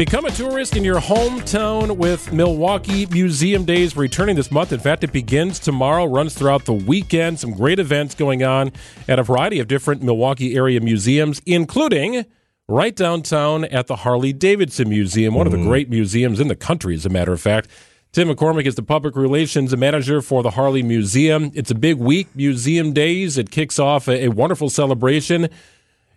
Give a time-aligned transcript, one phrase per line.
[0.00, 4.72] Become a tourist in your hometown with Milwaukee Museum Days returning this month.
[4.72, 7.38] In fact, it begins tomorrow, runs throughout the weekend.
[7.38, 8.72] Some great events going on
[9.08, 12.24] at a variety of different Milwaukee area museums, including
[12.66, 15.68] right downtown at the Harley Davidson Museum, one of the mm-hmm.
[15.68, 17.68] great museums in the country, as a matter of fact.
[18.12, 21.50] Tim McCormick is the public relations manager for the Harley Museum.
[21.52, 23.36] It's a big week, Museum Days.
[23.36, 25.50] It kicks off a, a wonderful celebration,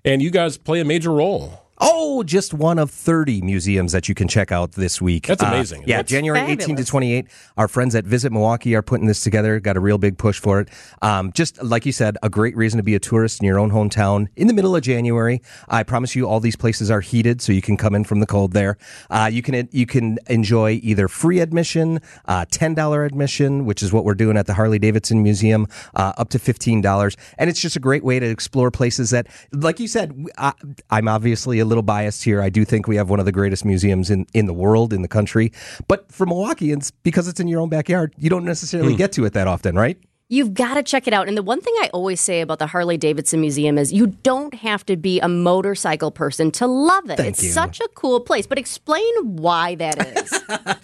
[0.06, 1.63] and you guys play a major role.
[1.86, 5.28] Oh, just one of 30 museums that you can check out this week.
[5.28, 5.82] That's amazing.
[5.82, 6.90] Uh, yeah, That's January 18 to fabulous.
[6.90, 7.28] 28.
[7.58, 9.60] Our friends at Visit Milwaukee are putting this together.
[9.60, 10.70] Got a real big push for it.
[11.02, 13.72] Um, just like you said, a great reason to be a tourist in your own
[13.72, 15.42] hometown in the middle of January.
[15.68, 18.26] I promise you, all these places are heated, so you can come in from the
[18.26, 18.78] cold there.
[19.10, 24.06] Uh, you can you can enjoy either free admission, uh, $10 admission, which is what
[24.06, 27.16] we're doing at the Harley Davidson Museum, uh, up to $15.
[27.38, 30.54] And it's just a great way to explore places that, like you said, I,
[30.90, 32.42] I'm obviously a little biased here.
[32.42, 35.02] I do think we have one of the greatest museums in, in the world, in
[35.02, 35.52] the country.
[35.88, 38.98] But for Milwaukeeans, because it's in your own backyard, you don't necessarily hmm.
[38.98, 39.98] get to it that often, right?
[40.30, 41.28] You've got to check it out.
[41.28, 44.54] And the one thing I always say about the Harley Davidson Museum is you don't
[44.54, 47.18] have to be a motorcycle person to love it.
[47.18, 47.52] Thank it's you.
[47.52, 48.48] such a cool place.
[48.48, 50.34] But explain why that is.
[50.50, 50.76] Uh,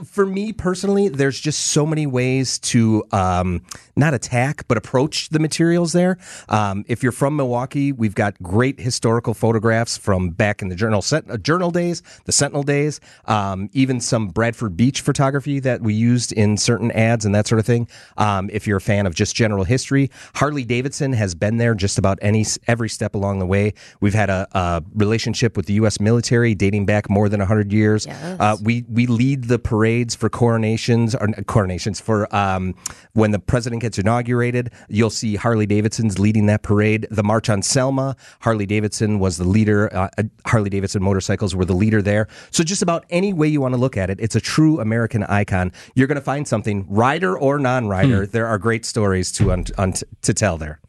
[0.04, 3.62] For me personally, there's just so many ways to um,
[3.94, 6.18] not attack, but approach the materials there.
[6.48, 11.04] Um, if you're from Milwaukee, we've got great historical photographs from back in the journal
[11.12, 16.32] uh, journal days, the Sentinel days, um, even some Bradford Beach photography that we used
[16.32, 17.88] in certain ads and that sort of thing.
[18.16, 21.98] Um, if you're a fan of just general history, Harley Davidson has been there just
[21.98, 23.74] about any every step along the way.
[24.00, 26.00] We've had a, a relationship with the U.S.
[26.00, 28.06] military dating back more than 100 years.
[28.06, 28.40] Yes.
[28.40, 32.74] Uh, we we lead the parades for coronations or coronations for um,
[33.12, 34.70] when the president gets inaugurated.
[34.88, 37.06] You'll see Harley Davidson's leading that parade.
[37.10, 39.94] The March on Selma, Harley Davidson was the leader.
[39.94, 42.28] Uh, uh, Harley Davidson motorcycles were the leader there.
[42.50, 45.22] So just about any way you want to look at it, it's a true American
[45.24, 45.72] icon.
[45.94, 48.26] You're going to find something, rider or non-rider.
[48.26, 50.80] There are great stories to un- un- to tell there.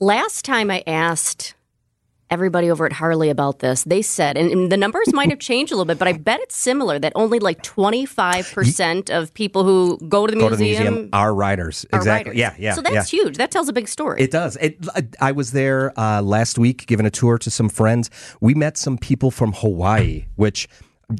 [0.00, 1.54] Last time I asked
[2.30, 5.72] everybody over at Harley about this, they said, and, and the numbers might have changed
[5.72, 9.98] a little bit, but I bet it's similar that only like 25% of people who
[10.08, 11.84] go to the Go museum, to the museum are riders.
[11.92, 12.30] are exactly.
[12.30, 12.38] riders.
[12.38, 12.74] Yeah, yeah.
[12.74, 13.18] So that's yeah.
[13.18, 13.36] huge.
[13.36, 14.20] That tells a big story.
[14.22, 14.56] It does.
[14.56, 14.78] It,
[15.20, 18.10] I was there uh, last week giving a tour to some friends.
[18.40, 20.68] We met some people from Hawaii, which,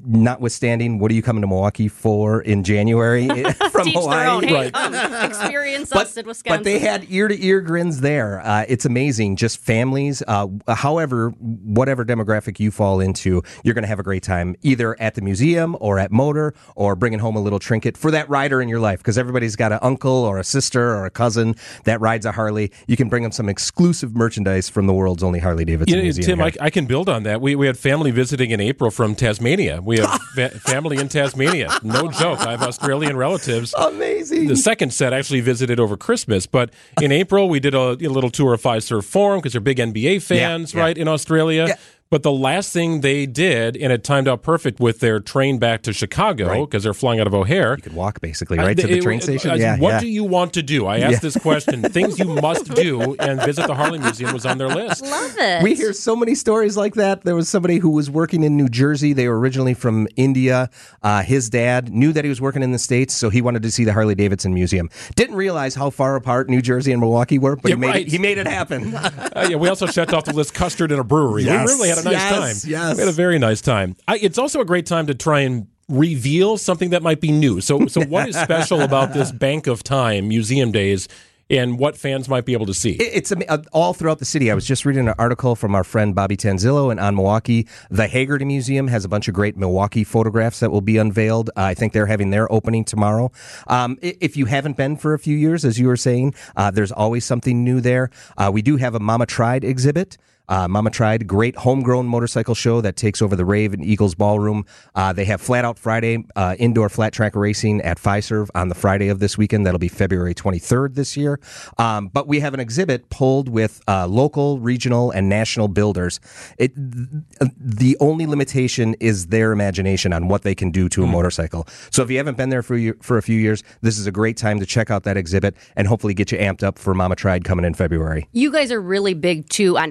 [0.07, 3.29] notwithstanding, what are you coming to Milwaukee for in January
[3.71, 4.17] from Teach Hawaii?
[4.19, 4.43] their own.
[4.45, 4.73] Hey, Right.
[4.73, 6.59] come, experience us in Wisconsin.
[6.59, 8.41] But they had ear to ear grins there.
[8.41, 9.37] Uh, it's amazing.
[9.37, 14.23] Just families, uh, however, whatever demographic you fall into, you're going to have a great
[14.23, 18.11] time either at the museum or at Motor or bringing home a little trinket for
[18.11, 21.11] that rider in your life because everybody's got an uncle or a sister or a
[21.11, 22.71] cousin that rides a Harley.
[22.87, 26.21] You can bring them some exclusive merchandise from the world's only Harley Davidson You know.
[26.21, 26.41] Tim.
[26.43, 27.41] I, I can build on that.
[27.41, 29.80] We, we had family visiting in April from Tasmania.
[29.85, 31.69] We have fa- family in Tasmania.
[31.83, 32.41] No joke.
[32.41, 33.75] I have Australian relatives.
[33.75, 34.49] Amazing.
[34.49, 36.71] The second set actually visited over Christmas, but
[37.01, 40.23] in April we did a, a little tour of Fiserv Forum because they're big NBA
[40.23, 40.81] fans, yeah.
[40.81, 41.67] right, in Australia.
[41.69, 41.77] Yeah.
[42.11, 45.83] But the last thing they did, and it timed out perfect with their train back
[45.83, 46.61] to Chicago Right.
[46.69, 47.77] because they're flying out of O'Hare.
[47.77, 49.53] you could walk basically right to Uh, the it- train station.
[49.53, 50.01] uh, yeah, what yeah.
[50.01, 50.87] do you want to do?
[50.87, 51.83] I asked this question.
[51.91, 55.03] Things you must do, and visit the Harley Museum was on their list.
[55.07, 55.63] Love it.
[55.63, 57.23] We hear so many stories like that.
[57.23, 59.13] There was somebody who was working in New Jersey.
[59.13, 60.69] They were originally from India.
[61.05, 63.71] Uh, his dad knew that he was working in the States, so he wanted to
[63.71, 64.91] see the Harley Davidson Museum.
[65.15, 68.07] Didn't realize how far apart New Jersey and Milwaukee were, but Yeah, he, made right.
[68.09, 68.97] it, he made it happen.
[69.31, 71.45] Uh, yeah, we also checked off the list custard in a brewery.
[71.45, 72.71] Yes, we really had a nice yes, time.
[72.71, 72.97] yes.
[72.97, 73.97] We had a very nice time.
[74.09, 77.61] I, it's also a great time to try and reveal something that might be new.
[77.61, 81.09] So, so what is special about this Bank of Time Museum Days,
[81.51, 82.93] and what fans might be able to see?
[82.93, 84.51] It's uh, all throughout the city.
[84.51, 87.69] I was just reading an article from our friend Bobby Tanzilo and OnMilwaukee.
[87.91, 91.51] The Haggerty Museum has a bunch of great Milwaukee photographs that will be unveiled.
[91.51, 93.33] Uh, I think they're having their opening tomorrow.
[93.67, 96.93] Um, if you haven't been for a few years, as you were saying, uh, there's
[96.93, 98.11] always something new there.
[98.39, 100.17] Uh, we do have a Mama Tried exhibit.
[100.51, 104.67] Uh, Mama Tried, great homegrown motorcycle show that takes over the Rave and Eagles Ballroom.
[104.97, 108.75] Uh, they have Flat Out Friday, uh, indoor flat track racing at Fiserv on the
[108.75, 109.65] Friday of this weekend.
[109.65, 111.39] That'll be February 23rd this year.
[111.79, 116.19] Um, but we have an exhibit pulled with uh, local, regional, and national builders.
[116.59, 121.69] It, the only limitation is their imagination on what they can do to a motorcycle.
[121.91, 124.13] So if you haven't been there for, you, for a few years, this is a
[124.13, 127.15] great time to check out that exhibit and hopefully get you amped up for Mama
[127.15, 128.27] Tried coming in February.
[128.33, 129.91] You guys are really big too on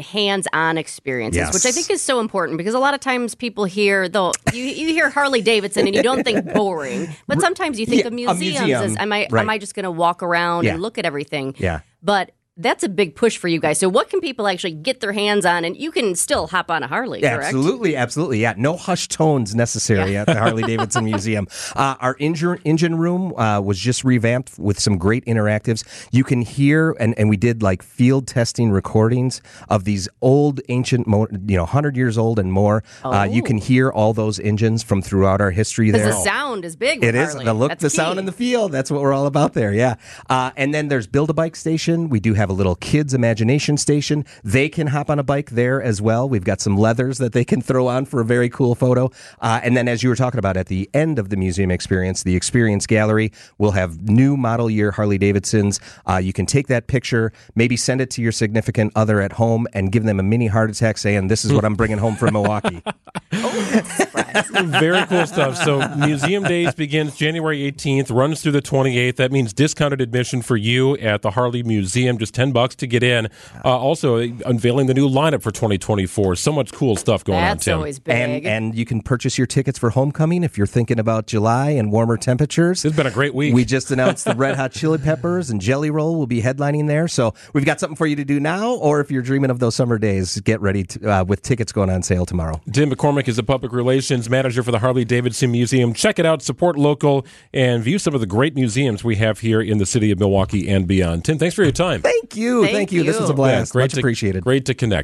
[0.54, 1.54] hands-on experiences, Yes.
[1.54, 4.64] which I think is so important because a lot of times people hear though you,
[4.64, 8.14] you hear Harley Davidson and you don't think boring, but sometimes you think Yeah, of
[8.14, 9.42] museums museum, as am I right.
[9.42, 10.74] am I just going to walk around Yeah.
[10.74, 11.56] and look at everything?
[11.58, 11.82] Yeah.
[12.02, 13.80] But That's a big push for you guys.
[13.80, 15.64] So, what can people actually get their hands on?
[15.66, 17.44] And you can still hop on a Harley, correct?
[17.46, 18.40] Absolutely, absolutely.
[18.40, 21.48] Yeah, no hushed tones necessary at the Harley Davidson Museum.
[21.76, 25.84] Uh, our engine engine room uh, was just revamped with some great interactives.
[26.12, 31.08] You can hear, and, and we did like field testing recordings of these old, ancient,
[31.08, 32.84] mo- you know, hundred years old and more.
[33.04, 33.46] Uh, you Oh.
[33.46, 36.06] can hear all those engines from throughout our history there.
[36.08, 37.04] The sound is big.
[37.04, 37.96] It is the look, That's the key.
[37.96, 38.68] sound, and the feel.
[38.68, 39.74] That's what we're all about there.
[39.74, 39.96] Yeah.
[40.30, 42.10] Uh, and then there's Build a Bike Station.
[42.10, 44.26] We do have a little kids imagination station.
[44.44, 46.28] They can hop on a bike there as well.
[46.28, 49.12] We've got some leathers that they can throw on for a very cool photo.
[49.42, 52.24] Uh, and then, as you were talking about, at the end of the museum experience,
[52.24, 55.80] the experience gallery will have new model year Harley Davidsons.
[56.08, 59.68] Uh, you can take that picture, maybe send it to your significant other at home,
[59.74, 62.34] and give them a mini heart attack, saying, "This is what I'm bringing home from
[62.34, 62.82] Milwaukee."
[64.80, 65.58] Very cool stuff.
[65.58, 69.16] So, Museum Days begins January 18th, runs through the 28th.
[69.18, 73.04] That means discounted admission for you at the Harley Museum, just 10 bucks to get
[73.04, 73.28] in.
[73.64, 76.36] Uh, also, unveiling the new lineup for 2024.
[76.36, 77.78] So much cool stuff going That's on, Tim.
[77.80, 78.16] always big.
[78.16, 81.92] And and you can purchase your tickets for homecoming if you're thinking about July and
[81.92, 82.84] warmer temperatures.
[82.86, 83.54] It's been a great week.
[83.54, 87.08] We just announced the Red Hot Chili Peppers and Jelly Roll will be headlining there.
[87.08, 89.76] So we've got something for you to do now, or if you're dreaming of those
[89.76, 92.60] summer days, get ready to, uh, with tickets going on sale tomorrow.
[92.72, 95.94] Tim McCormick is a public relations manager for the Harley Davidson Museum.
[95.94, 99.62] Check it out, support local, and view some of the great museums we have here
[99.62, 101.26] in the city of Milwaukee and beyond.
[101.26, 102.02] Tim, thanks for your time.
[102.02, 103.04] Thank you, Thank thank, you.
[103.04, 103.74] This was a blast.
[103.74, 104.44] great Much to, appreciated.
[104.44, 104.98] Great to connect.